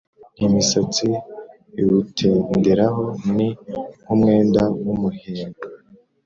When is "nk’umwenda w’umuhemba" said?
4.01-5.61